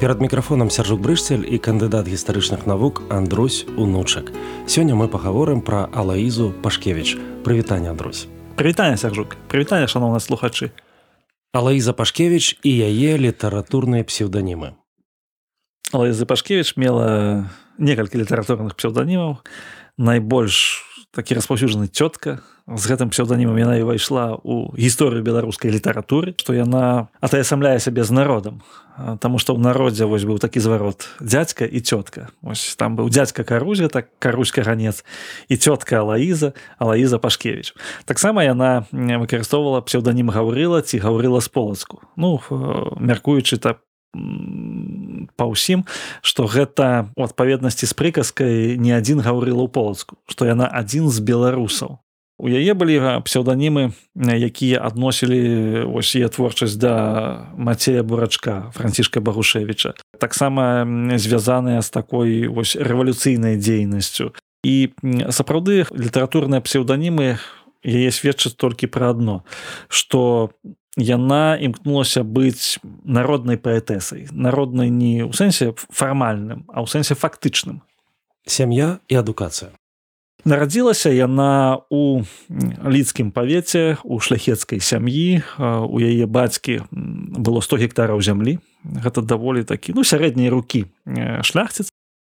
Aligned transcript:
перад 0.00 0.20
мікрафонам 0.20 0.70
сяржук 0.70 1.00
брышцель 1.00 1.44
і 1.44 1.60
кандыдат 1.60 2.08
гістарычных 2.08 2.64
навук 2.66 3.02
Андрусь 3.12 3.66
унучак. 3.76 4.32
Сёння 4.66 4.96
мы 4.96 5.08
пагаворым 5.08 5.60
пра 5.60 5.88
алаізу 5.92 6.54
пашкевич 6.62 7.18
прывітанне 7.44 7.90
Андрусь. 7.90 8.26
Прывітанне 8.56 8.96
сяржук. 8.96 9.36
Прывітанне 9.48 9.86
шаноўна 9.86 10.20
слухачы. 10.20 10.72
Алаіза 11.52 11.92
пашкевич 11.92 12.56
і 12.64 12.72
яе 12.72 13.20
літаратурныя 13.20 14.00
псевданімы 14.04 14.80
алаіза 15.92 16.26
пашкевич 16.26 16.76
мела 16.76 17.50
некалькі 17.78 18.22
літаратурных 18.22 18.78
псевданімаў 18.78 19.42
найбольш 19.98 20.86
такі 21.10 21.34
распаўсюджаны 21.34 21.90
цётка. 21.90 22.40
З 22.70 22.86
гэтым 22.86 23.10
псевданімам 23.10 23.58
яна 23.58 23.74
і 23.80 23.82
ўвайшла 23.82 24.38
ў 24.38 24.78
гісторыю 24.78 25.26
беларускай 25.26 25.74
літаратуры 25.74 26.38
што 26.38 26.54
яна 26.54 27.10
атаясамляе 27.18 27.82
сябе 27.82 28.06
з 28.06 28.14
народам. 28.14 28.62
Таму 29.18 29.42
што 29.42 29.56
ў 29.56 29.58
народзе 29.58 30.06
вось 30.06 30.22
быў 30.22 30.38
такі 30.38 30.62
зварот 30.62 31.10
дзядзька 31.18 31.66
і 31.66 31.82
цётка. 31.82 32.30
Ось 32.46 32.78
там 32.78 32.94
быў 32.94 33.10
дзядзька 33.10 33.42
карузя 33.42 33.90
так 33.90 34.14
каруська 34.22 34.62
ганец 34.62 35.02
і 35.50 35.58
цётка 35.58 36.06
алаіза 36.06 36.54
алаіза 36.78 37.18
пашкевич 37.18 37.74
таксама 38.06 38.44
яна 38.46 38.86
выкарыстоўвала 38.92 39.82
псевданім 39.82 40.30
гаўрыла 40.30 40.82
ці 40.82 41.02
гаўрыла 41.02 41.40
з 41.40 41.48
полацку 41.48 42.00
ну 42.16 42.38
мяркуючы 42.96 43.58
так 43.58 43.82
па 44.12 45.44
ўсім 45.46 45.86
што 46.22 46.46
гэта 46.50 47.10
у 47.16 47.24
адпаведнасці 47.24 47.86
з 47.86 47.94
прыказкай 47.94 48.76
не 48.76 48.92
адзін 48.96 49.22
гаўрыла 49.22 49.66
ў 49.66 49.70
полацку 49.70 50.18
што 50.26 50.46
яна 50.46 50.66
адзін 50.66 51.08
з 51.08 51.18
беларусаў. 51.22 52.02
У 52.40 52.48
яе 52.48 52.72
былі 52.72 53.20
псевданімы 53.28 53.92
якія 54.16 54.80
адносілі 54.80 55.92
ось 55.92 56.16
яе 56.16 56.32
творчасць 56.32 56.80
да 56.80 56.94
мацея 57.52 58.02
бурачка 58.02 58.72
францішка 58.72 59.20
багушевича 59.20 59.92
таксама 60.16 60.88
звязаныя 61.20 61.84
з 61.84 61.90
такой 61.90 62.48
вось 62.48 62.76
рэвалюцыйнай 62.76 63.60
дзейнасцю. 63.60 64.32
І 64.64 64.92
сапраўды 65.32 65.84
літаратурныя 65.92 66.60
псевданімы 66.60 67.40
яе 67.84 68.10
сведчаць 68.12 68.56
толькі 68.56 68.92
пра 68.92 69.12
адно 69.16 69.44
што 69.88 70.52
яна 70.96 71.56
імкнулася 71.60 72.22
быць 72.24 72.78
народнай 73.04 73.56
паэтэсай. 73.56 74.26
Народнай 74.32 74.90
не 74.90 75.22
ў 75.22 75.30
сэнсе 75.30 75.74
фармальным 75.90 76.66
а 76.72 76.82
ў 76.82 76.86
сэнсе 76.90 77.14
фактычным. 77.14 77.82
Сям'я 78.46 78.98
і 79.06 79.14
адукацыя. 79.20 79.70
Нарадзілася 80.44 81.12
яна 81.12 81.84
у 81.92 82.24
лідкім 82.88 83.30
павеце 83.30 84.00
у 84.04 84.18
шляхецкай 84.24 84.80
сям'і. 84.80 85.44
У 85.60 86.00
яе 86.00 86.24
бацькі 86.26 86.88
было 86.90 87.60
100 87.60 87.76
гектараў 87.76 88.24
зямлі. 88.24 88.58
Гэта 88.82 89.20
даволі 89.20 89.62
такі 89.68 89.92
ну 89.92 90.02
сярэдняй 90.02 90.48
рукі 90.48 90.88
шляхціц 91.44 91.89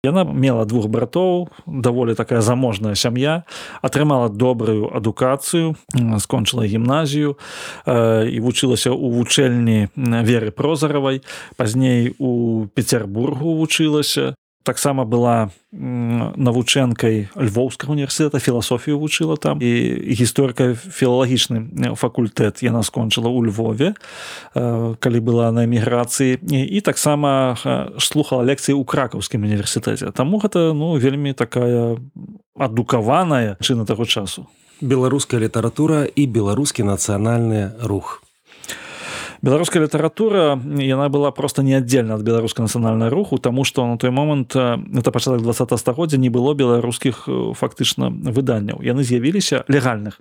Яна 0.06 0.22
мела 0.22 0.70
двух 0.70 0.86
братоў, 0.86 1.50
даволі 1.66 2.14
такая 2.14 2.46
заможная 2.46 2.94
сям'я, 2.94 3.44
атрымала 3.82 4.30
добрую 4.30 4.94
адукацыю, 4.94 5.74
скончыла 6.22 6.70
гімназію 6.70 7.42
э, 7.90 8.30
і 8.30 8.38
вучылася 8.46 8.94
ў 8.94 9.06
вучэльні 9.18 9.90
веры 9.98 10.54
прозаравай. 10.54 11.26
Пазней 11.58 12.14
у 12.22 12.66
Петербургу 12.78 13.58
вучылася, 13.58 14.38
таксама 14.66 15.06
была 15.06 15.54
навучэнкай 15.72 17.30
львоўскага 17.38 17.94
універсітэта 17.94 18.42
філасофію 18.42 18.98
вучыла 18.98 19.38
там 19.38 19.62
і 19.62 19.72
гісторыка 20.18 20.74
філалагічны 20.74 21.94
факультэт 21.94 22.66
яна 22.66 22.82
скончыла 22.82 23.30
ў 23.30 23.54
Львове 23.54 23.94
калі 25.00 25.20
была 25.22 25.54
на 25.54 25.70
эміграцыі. 25.70 26.42
І 26.50 26.82
таксама 26.82 27.56
слухала 28.02 28.42
лекцыі 28.42 28.74
ў 28.74 28.84
кракаўскім 28.84 29.46
універсітэце. 29.46 30.10
Таму 30.12 30.42
гэта 30.42 30.74
ну 30.74 30.98
вельмі 30.98 31.38
такая 31.38 32.02
адукаваная 32.58 33.62
чына 33.62 33.86
таго 33.86 34.10
часу. 34.10 34.50
Беларуская 34.82 35.40
літаратура 35.40 36.10
і 36.10 36.26
беларускі 36.26 36.84
нацыянальны 36.84 37.78
рух 37.86 38.25
беларуская 39.46 39.84
літаратура 39.84 40.60
яна 40.82 41.06
была 41.10 41.30
просто 41.32 41.62
неаддзельна 41.62 42.18
ад 42.18 42.24
беларускай 42.26 42.66
нацыянальнай 42.66 43.10
руху 43.14 43.38
тому 43.38 43.64
что 43.64 43.86
на 43.86 43.98
той 43.98 44.10
момант 44.10 44.56
это 44.56 45.12
пачатак 45.12 45.42
20 45.44 45.80
стагоддзя 45.80 46.18
не 46.18 46.30
было 46.30 46.56
беларускіх 46.58 47.30
фактычна 47.54 48.10
выданняў 48.10 48.82
яны 48.82 49.04
з'явіліся 49.04 49.64
легальных. 49.70 50.18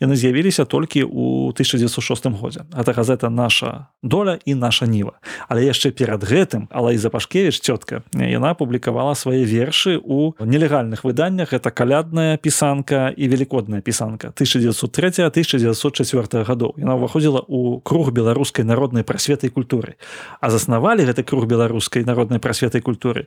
Яны 0.00 0.16
з'явіліся 0.16 0.64
толькі 0.64 1.04
у 1.04 1.52
1906 1.52 2.26
годзе 2.40 2.64
это 2.72 2.92
газета 2.92 3.28
наша 3.28 3.92
доля 4.02 4.38
і 4.44 4.54
наша 4.54 4.86
ніва 4.86 5.20
але 5.48 5.68
яшчэ 5.68 5.92
перад 5.92 6.24
гэтым 6.24 6.72
алаіза 6.72 7.10
пашкевич 7.10 7.60
цётка 7.60 8.00
яна 8.16 8.54
публікавала 8.54 9.14
свае 9.14 9.44
вершы 9.44 10.00
у 10.00 10.32
нелегальных 10.40 11.04
выданнях. 11.04 11.52
Это 11.52 11.70
калядная 11.70 12.36
пісанка 12.36 13.12
і 13.16 13.28
велікодная 13.28 13.80
пісанка 13.80 14.32
1903 14.32 15.28
1904 15.28 16.44
гадоў 16.44 16.72
яна 16.80 16.96
ўваходзіла 16.96 17.44
у 17.48 17.76
круг 17.84 18.16
беларус 18.16 18.48
беларускай 18.62 18.64
народнай 18.64 19.04
прасветай 19.04 19.50
культуры. 19.50 19.96
А 20.40 20.50
заснавалі 20.50 21.04
гэты 21.04 21.22
круг 21.22 21.46
беларускай 21.46 22.04
народнай 22.04 22.38
прасветай 22.38 22.80
культуры 22.80 23.26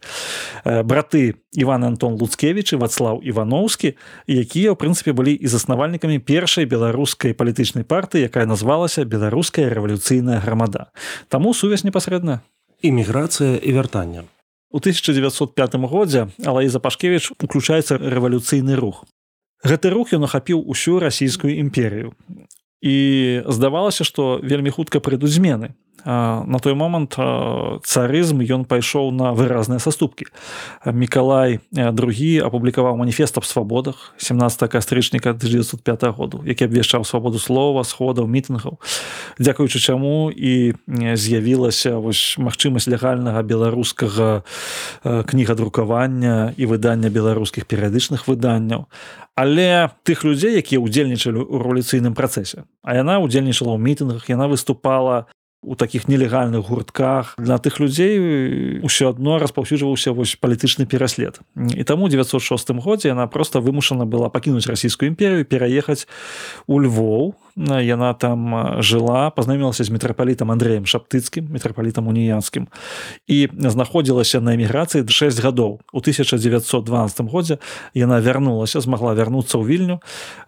э, 0.63 0.84
браты 0.84 1.35
Іван 1.53 1.84
Антон 1.84 2.18
луцкевич 2.19 2.73
і 2.73 2.78
вацлаў 2.78 3.22
івановскі 3.23 3.96
якія 4.28 4.72
ў 4.72 4.75
прынцыпе 4.75 5.13
былі 5.13 5.34
і 5.34 5.47
заснавальнікамі 5.47 6.19
першай 6.19 6.66
беларускай 6.66 7.34
палітычнай 7.34 7.84
партыі 7.84 8.28
якая 8.28 8.46
назвалася 8.46 9.06
беларуская 9.06 9.69
рэвалюцыйная 9.69 10.40
грамада 10.40 10.91
таму 11.29 11.53
сувязь 11.53 11.84
непасрэдна 11.84 12.41
іміграцыя 12.81 13.57
і 13.57 13.72
вяртання 13.72 14.23
у 14.72 14.79
1905 14.79 15.75
годзе 15.88 16.28
алаіза 16.44 16.79
пашкевич 16.79 17.31
уключаецца 17.40 17.96
рэвалюцыйны 17.96 18.75
рух. 18.75 19.06
Гэты 19.63 19.90
рух 19.90 20.12
ён 20.13 20.28
ахапіў 20.28 20.62
усю 20.62 21.00
расійскую 21.00 21.57
імперію 21.57 22.13
і 22.85 22.96
здавалася 23.50 24.06
што 24.06 24.38
вельмі 24.46 24.69
хутка 24.69 25.01
прыйдуць 25.01 25.34
змены 25.34 25.73
на 26.05 26.59
той 26.61 26.73
момант 26.77 27.17
царызм 27.81 28.45
ён 28.45 28.66
пайшоў 28.69 29.09
на 29.09 29.33
выразныя 29.33 29.81
саступкі. 29.81 30.29
Мікалай 30.85 31.59
другі 31.73 32.45
апублікаваў 32.45 32.97
маніфест 32.97 33.38
аб 33.38 33.45
свабодах 33.45 34.13
17 34.17 34.69
кастрычніка 34.69 35.33
1905 35.33 36.03
году 36.13 36.45
які 36.45 36.69
абвешчаў 36.69 37.05
свабоду 37.05 37.39
слова 37.39 37.83
сходаў 37.83 38.29
мітынгаў. 38.29 38.77
Дзякуючы 39.39 39.79
чаму 39.81 40.29
і 40.29 40.77
з'явілася 40.88 41.97
вось 41.97 42.37
магчымасць 42.37 42.87
легальнага 42.87 43.41
беларускага 43.41 44.45
кнігадрукавання 45.01 46.53
і 46.57 46.66
выдання 46.66 47.09
беларускіх 47.09 47.66
перыядычных 47.66 48.29
выданняў. 48.29 48.85
Але 49.35 49.89
тых 50.05 50.23
людзей 50.23 50.55
якія 50.61 50.79
ўдзельнічалі 50.79 51.41
ў 51.41 51.57
рэвалюцыйным 51.59 52.13
працэсе 52.13 52.69
а 52.85 52.93
яна 52.93 53.17
ўдзельнічала 53.19 53.73
ў 53.73 53.81
мітынгах 53.81 54.29
яна 54.29 54.45
выступала 54.47 55.25
у 55.65 55.75
таких 55.75 56.07
нелегальных 56.07 56.69
гуртках. 56.69 57.35
Для 57.37 57.57
тых 57.57 57.79
людзей 57.79 58.81
ўсё 58.85 59.09
адно 59.09 59.40
распаўсюджваўся 59.41 60.13
вось 60.13 60.37
палітычны 60.37 60.85
пераслед. 60.85 61.41
І 61.57 61.84
таму 61.84 62.07
906 62.09 62.72
годзе 62.85 63.09
яна 63.09 63.28
просто 63.28 63.59
вымушана 63.59 64.05
была 64.05 64.29
пакінуць 64.29 64.69
расійскую 64.69 65.09
імперію 65.09 65.45
пераехаць 65.45 66.07
у 66.67 66.79
Львоў 66.79 67.34
яна 67.55 68.13
там 68.13 68.81
жыла 68.84 69.31
пазнаёмілася 69.31 69.84
з 69.84 69.90
мітрапалітам 69.90 70.52
Андреем 70.52 70.84
шаптыцкім 70.84 71.47
мітрапалітам 71.52 72.07
уніянскім 72.07 72.67
і 73.28 73.47
знаходзілася 73.55 74.41
на 74.41 74.55
эміграцыі 74.59 75.07
6 75.07 75.40
гадоў 75.40 75.79
у 75.93 75.99
1912 76.03 77.31
годзе 77.31 77.57
яна 77.93 78.19
вярнулася 78.19 78.84
змагла 78.84 79.16
вярнуцца 79.16 79.55
ў 79.55 79.63
вільню 79.63 79.97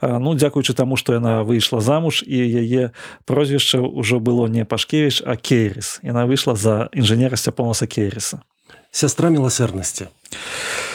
ну 0.04 0.36
дзякуючы 0.36 0.76
таму 0.76 1.00
што 1.00 1.16
яна 1.16 1.48
выйшла 1.48 1.80
замуж 1.80 2.24
і 2.28 2.38
яе 2.38 2.92
прозвішча 3.24 3.80
ўжо 3.80 4.20
было 4.20 4.48
не 4.52 4.66
пашкевіч 4.66 5.24
а 5.26 5.36
кейрис. 5.36 6.00
Яна 6.04 6.28
выйшла 6.28 6.56
за 6.56 6.90
інжынера 6.92 7.40
сцяпонаса 7.40 7.88
кейриса. 7.88 8.44
Сястра 8.92 9.30
міласэрнасці 9.30 10.12
а 10.12 10.87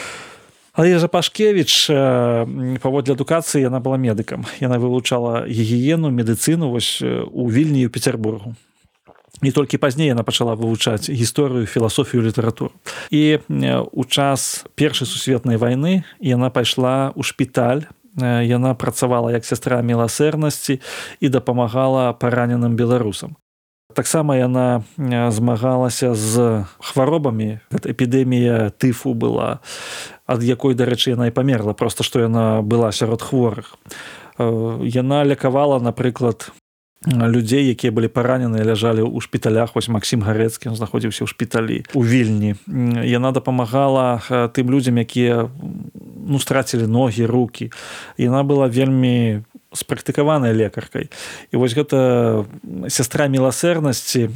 Але 0.73 0.97
жа 0.97 1.07
пашкевич 1.07 1.87
паводле 2.81 3.13
адукацыі 3.13 3.61
яна 3.61 3.77
была 3.79 3.97
медыкам. 4.01 4.45
Яна 4.57 4.81
вывучала 4.81 5.45
гігіену 5.45 6.09
медыцыну 6.09 6.73
вось 6.73 7.01
у 7.01 7.49
вільні 7.49 7.87
у 7.87 7.89
петербургу 7.89 8.57
не 9.43 9.51
толькі 9.51 9.77
пазней 9.77 10.07
яна 10.07 10.23
пачала 10.23 10.55
вывучаць 10.55 11.11
гісторыю 11.11 11.67
філасофію 11.67 12.23
літаратуру. 12.23 12.71
І 13.11 13.39
у 13.91 14.05
час 14.05 14.65
першай 14.75 15.07
сусветнай 15.07 15.57
вайны 15.57 16.03
яна 16.19 16.49
пайшла 16.49 17.11
ў 17.11 17.21
шпіталь. 17.21 17.83
Яна 18.23 18.77
працавала 18.77 19.33
як 19.33 19.45
сястра 19.45 19.81
міласэрнасці 19.81 20.79
і 21.19 21.27
дапамагала 21.29 22.13
параненым 22.13 22.77
беларусам 22.77 23.35
таксама 23.93 24.37
яна 24.37 24.83
змагалася 25.31 26.15
з 26.15 26.65
хваробамі. 26.79 27.59
Эпідэмія 27.71 28.73
тыфу 28.75 29.13
была 29.13 29.61
ад 30.25 30.43
якой 30.43 30.73
дарэчы 30.75 31.13
яна 31.13 31.29
і 31.29 31.35
памерла 31.35 31.73
просто 31.73 32.03
што 32.03 32.25
яна 32.25 32.61
была 32.61 32.91
сярод 32.91 33.21
хворых. 33.21 33.77
Яна 34.81 35.23
лякавала 35.23 35.79
напрыклад 35.79 36.51
людзей 37.05 37.67
якія 37.67 37.91
былі 37.91 38.07
паранены 38.07 38.63
ляжалі 38.63 39.03
ў 39.03 39.19
шпіталях. 39.19 39.75
Вось 39.75 39.91
Масім 39.91 40.23
гарэцкі 40.23 40.71
знаходзіўся 40.71 41.27
ў 41.27 41.27
шпіталі 41.27 41.77
у 41.93 42.01
вільні. 42.03 42.55
Яна 43.03 43.35
дапамагала 43.35 44.23
тым 44.55 44.71
людзям 44.71 44.97
якія 44.97 45.51
ну 46.23 46.39
страцілі 46.39 46.87
ногі 46.87 47.27
руки 47.27 47.71
яна 48.17 48.47
была 48.47 48.71
вельмі 48.71 49.43
спрактыкаванай 49.73 50.53
лекаркай 50.53 51.09
і 51.51 51.55
вось 51.61 51.75
гэта 51.77 52.45
сястра 52.89 53.27
міласэрнасці 53.27 54.29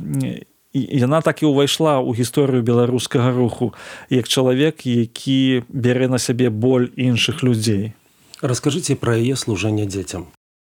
яна 0.73 1.21
так 1.21 1.41
і 1.41 1.49
ўвайшла 1.49 1.97
ў 2.03 2.13
гісторыю 2.17 2.61
беларускага 2.61 3.33
руху 3.33 3.73
як 4.13 4.27
чалавек 4.27 4.85
які 4.85 5.63
бярэ 5.69 6.11
на 6.11 6.19
сябе 6.19 6.49
боль 6.49 6.91
іншых 6.95 7.41
людзей. 7.41 7.93
Расскажыце 8.41 8.93
пра 8.93 9.17
яе 9.17 9.33
служэнне 9.33 9.89
дзецям 9.89 10.29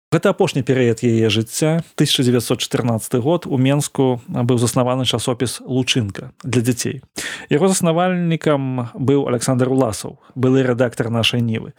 Гэта 0.09 0.33
апошні 0.33 0.65
перыяд 0.65 1.05
яе 1.05 1.29
жыцця 1.29 1.85
1914 2.01 3.21
год 3.21 3.45
у 3.45 3.61
Мску 3.61 4.25
быў 4.25 4.57
заснаваны 4.57 5.05
часопіс 5.05 5.61
лучынка 5.61 6.33
для 6.41 6.65
дзяцей. 6.65 7.05
Яго 7.53 7.69
заснавальнікам 7.69 8.89
быў 8.97 9.29
Александр 9.29 9.69
Уласаў, 9.69 10.17
былы 10.33 10.65
рэдактар 10.65 11.13
нашай 11.13 11.45
нівы. 11.45 11.77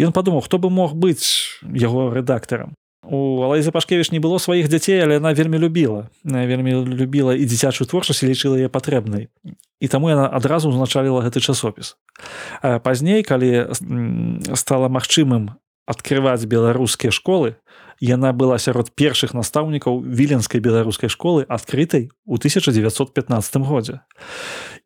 Ён 0.00 0.16
падумаў, 0.16 0.40
хто 0.40 0.56
бы 0.56 0.72
мог 0.72 0.96
быць 0.96 1.60
яго 1.60 2.08
рэдактарам. 2.16 2.72
У 3.04 3.44
Алайза 3.44 3.76
Пашкевіч 3.76 4.08
не 4.08 4.24
было 4.24 4.40
сваіх 4.40 4.72
дзяцей, 4.72 4.96
але 5.04 5.20
яна 5.20 5.36
вельмі 5.36 5.60
любіла, 5.60 6.08
вельмі 6.24 6.80
любіла 6.80 7.36
і 7.36 7.44
дзіцячую 7.44 7.84
творчасць 7.84 8.24
лічыла 8.24 8.56
яе 8.56 8.72
патрэбнай. 8.72 9.28
І 9.84 9.86
таму 9.92 10.08
яна 10.08 10.32
адразу 10.32 10.72
ўзначаліла 10.72 11.28
гэты 11.28 11.44
часопіс. 11.44 12.00
Пазней, 12.64 13.20
калі 13.20 13.68
стала 14.56 14.88
магчымым 14.88 15.60
адкрываць 15.86 16.44
беларускія 16.44 17.14
школы. 17.14 17.56
Яна 18.02 18.36
была 18.36 18.58
сярод 18.60 18.92
першых 18.92 19.32
настаўнікаў 19.32 20.04
віленскай 20.04 20.60
беларускай 20.60 21.08
школы 21.08 21.46
адкрытай 21.48 22.10
у 22.26 22.36
1915 22.36 23.56
годзе 23.64 24.04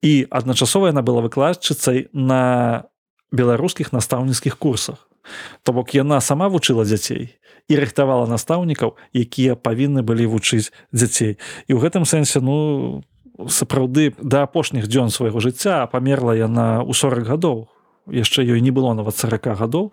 і 0.03 0.31
адначасова 0.31 0.95
яна 0.95 1.03
была 1.03 1.25
выкладчыцай 1.27 2.07
на 2.13 2.85
беларускіх 3.33 3.93
настаўніцкіх 3.93 4.59
курсах. 4.59 5.11
То 5.63 5.73
бок 5.73 5.95
яна 5.95 6.21
сама 6.21 6.49
вучыла 6.49 6.85
дзяцей 6.85 7.35
і 7.69 7.75
рыхтавала 7.77 8.31
настаўнікаў 8.31 8.95
якія 9.11 9.55
павінны 9.55 10.03
былі 10.03 10.31
вучыць 10.31 10.71
дзяцей. 10.95 11.39
І 11.67 11.75
ў 11.75 11.79
гэтым 11.83 12.07
сэнсе 12.07 12.39
ну 12.39 13.03
сапраўды 13.49 14.13
да 14.21 14.45
апошніх 14.47 14.87
дзён 14.87 15.11
свайго 15.11 15.41
жыцця 15.41 15.87
памерла 15.91 16.35
яна 16.37 16.83
ў 16.85 16.93
40 16.93 17.27
гадоў 17.27 17.69
яшчэ 18.09 18.45
ёй 18.45 18.61
не 18.61 18.71
было 18.71 18.95
нават 18.95 19.17
40 19.17 19.59
гадоў 19.61 19.93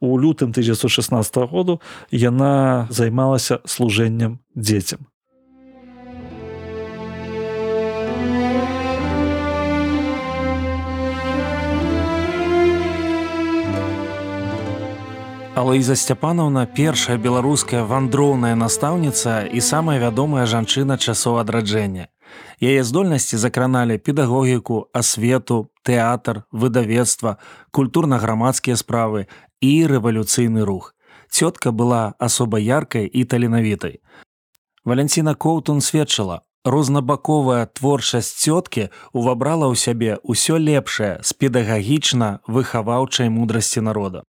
у 0.00 0.18
лютым 0.18 0.50
1916 0.50 1.36
году 1.50 1.80
яна 2.10 2.86
займалася 2.90 3.60
служэннем 3.64 4.38
дзецям 4.54 5.06
Алаіза 15.54 15.94
Сцяпанаўна 15.94 16.66
першая 16.66 17.14
беларуская 17.16 17.84
вандроўная 17.86 18.56
настаўніца 18.58 19.46
і 19.46 19.62
самая 19.62 20.02
вядомая 20.02 20.50
жанчына 20.50 20.98
часоў 20.98 21.38
адраджэння. 21.38 22.10
Яе 22.60 22.84
здольнасці 22.84 23.36
закраналі 23.36 23.98
педагогіку, 23.98 24.88
асвету, 24.92 25.70
тэатр, 25.82 26.44
выдавецтва, 26.52 27.36
культурна-грамадскія 27.70 28.76
справы 28.76 29.26
і 29.60 29.86
рэвалюцыйны 29.86 30.64
рух. 30.64 30.94
Цётка 31.28 31.72
была 31.72 32.14
асоба 32.18 32.58
яркай 32.58 33.06
і 33.06 33.24
таленавітай. 33.24 34.00
Валянціна 34.84 35.34
Коўтун 35.34 35.80
сведчыла, 35.80 36.42
рознабаковая 36.64 37.66
творчасць 37.66 38.36
цёткі 38.40 38.88
увабрала 39.12 39.68
ў 39.68 39.76
сябе 39.76 40.12
ўсё 40.24 40.56
лепшае 40.56 41.20
з 41.20 41.30
педагагічна 41.36 42.40
выхаваўчай 42.46 43.28
мудрасці 43.28 43.80
народа. 43.80 44.24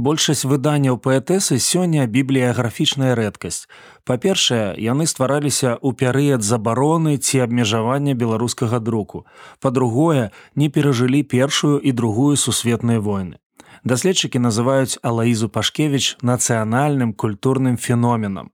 Большасць 0.00 0.46
выданняў 0.48 0.96
паэтэсы 1.04 1.58
сёння 1.60 2.06
бібліяграфічная 2.08 3.12
рэдкасць. 3.18 3.68
Па-першае, 4.08 4.72
яны 4.80 5.04
ствараліся 5.04 5.76
ў 5.76 5.92
перыяд 6.02 6.40
забароны 6.40 7.18
ці 7.20 7.44
абмежавання 7.44 8.14
беларускага 8.16 8.80
друку. 8.80 9.26
Па-другое, 9.60 10.30
не 10.56 10.70
перажылі 10.72 11.20
першую 11.22 11.76
і 11.84 11.92
другую 11.92 12.40
сусветныя 12.40 13.00
войны. 13.00 13.36
Даследчыкі 13.84 14.40
называюць 14.40 14.96
Алаізу 15.02 15.52
Пашкевіч 15.52 16.16
нацыянальным 16.24 17.12
культурным 17.12 17.76
феноменам. 17.76 18.50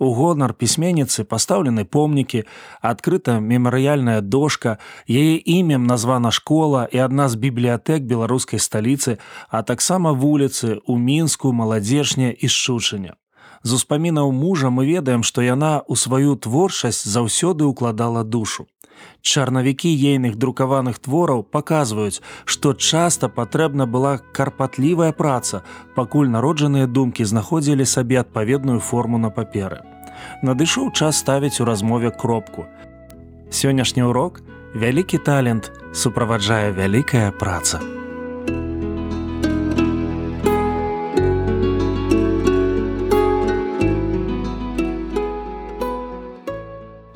У 0.00 0.14
гонар 0.16 0.54
пісьменніцы 0.56 1.26
пастаўлены 1.28 1.84
помнікі, 1.84 2.46
адкрыта 2.80 3.36
мемарыяльная 3.36 4.22
дошка, 4.24 4.78
яе 5.04 5.36
імем 5.36 5.84
названа 5.84 6.30
школа 6.32 6.88
і 6.88 7.04
адна 7.04 7.28
з 7.28 7.36
бібліятэк 7.36 8.08
беларускай 8.08 8.64
сталіцы, 8.64 9.18
а 9.52 9.60
таксама 9.62 10.16
вуліцы 10.16 10.80
ў 10.80 10.96
мінску 10.96 11.52
маладзежня 11.52 12.32
і 12.32 12.48
шчучання. 12.48 13.20
З 13.62 13.76
успамінаў 13.76 14.32
мужа 14.32 14.72
мы 14.72 14.88
ведаем, 14.88 15.20
што 15.20 15.44
яна 15.44 15.84
ў 15.84 16.00
сваю 16.00 16.32
творчасць 16.48 17.04
заўсёды 17.04 17.68
ўкладала 17.68 18.24
душу. 18.24 18.64
Чарнавікі 19.20 19.92
ейных 19.92 20.40
друкаваных 20.40 20.96
твораў 20.96 21.44
паказваюць, 21.44 22.24
што 22.44 22.72
часта 22.72 23.28
патрэбна 23.28 23.84
была 23.84 24.16
карпатлівая 24.32 25.12
праца, 25.12 25.60
пакуль 25.94 26.32
народжаныя 26.32 26.88
думкі 26.88 27.28
знаходзілі 27.28 27.84
сабе 27.84 28.20
адпаведную 28.24 28.80
форму 28.80 29.20
на 29.20 29.28
паперы. 29.28 29.89
Надышоў 30.42 30.90
час 30.92 31.20
ставіць 31.20 31.60
у 31.60 31.64
размове 31.64 32.10
кропку. 32.10 32.66
Сённяшні 33.50 34.06
ўрок 34.06 34.42
вялікі 34.74 35.18
талент 35.18 35.72
суправаджае 35.92 36.72
вялікая 36.72 37.30
праца. 37.34 37.80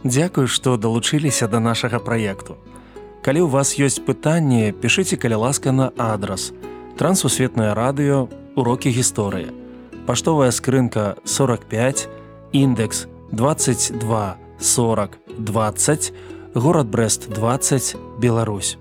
Дзякую, 0.05 0.47
што 0.53 0.77
далучыліся 0.77 1.49
да 1.49 1.61
нашага 1.65 1.99
праекту. 1.99 2.61
Калі 3.25 3.41
ў 3.41 3.49
вас 3.49 3.73
ёсць 3.81 4.05
пытанні, 4.05 4.77
пішыце 4.77 5.17
каля 5.17 5.41
ласка 5.41 5.73
на 5.73 5.97
адрас. 5.97 6.53
Трансусветнае 7.01 7.73
радыё, 7.73 8.29
урокі 8.53 8.93
гісторыі. 8.93 9.49
Паштовая 10.05 10.53
скрынка 10.53 11.17
45, 11.25 12.05
індекс 12.55 13.07
22 13.33 14.37
40 14.59 15.19
20, 15.39 16.13
горад 16.55 16.87
Брест 16.87 17.31
20, 17.31 17.97
Беларусь. 18.19 18.79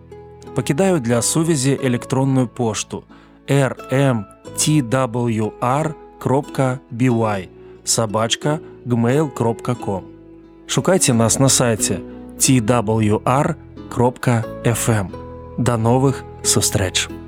Пакідаю 0.55 0.99
для 0.99 1.21
сувязі 1.21 1.79
электронную 1.83 2.47
пошту 2.47 3.03
rmtwr.by 3.47 4.27
сабачка 7.83 8.59
gmail.com 8.85 10.01
Шукайце 10.67 11.13
нас 11.13 11.39
на 11.39 11.49
сайце 11.49 11.99
twr.fm. 12.37 13.47
Да 15.57 15.77
новых 15.77 16.23
сустрэч! 16.43 17.22